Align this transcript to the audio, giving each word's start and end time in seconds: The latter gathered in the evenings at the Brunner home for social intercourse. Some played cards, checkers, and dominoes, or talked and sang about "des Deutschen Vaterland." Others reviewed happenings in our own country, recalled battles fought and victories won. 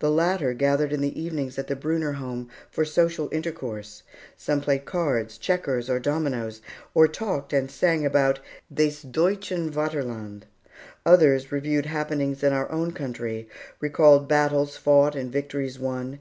The 0.00 0.10
latter 0.10 0.52
gathered 0.52 0.92
in 0.92 1.00
the 1.00 1.18
evenings 1.18 1.58
at 1.58 1.66
the 1.66 1.74
Brunner 1.74 2.12
home 2.12 2.50
for 2.70 2.84
social 2.84 3.30
intercourse. 3.32 4.02
Some 4.36 4.60
played 4.60 4.84
cards, 4.84 5.38
checkers, 5.38 5.88
and 5.88 6.04
dominoes, 6.04 6.60
or 6.92 7.08
talked 7.08 7.54
and 7.54 7.70
sang 7.70 8.04
about 8.04 8.40
"des 8.70 8.92
Deutschen 9.10 9.70
Vaterland." 9.70 10.42
Others 11.06 11.50
reviewed 11.52 11.86
happenings 11.86 12.42
in 12.42 12.52
our 12.52 12.70
own 12.70 12.92
country, 12.92 13.48
recalled 13.80 14.28
battles 14.28 14.76
fought 14.76 15.14
and 15.16 15.32
victories 15.32 15.78
won. 15.78 16.18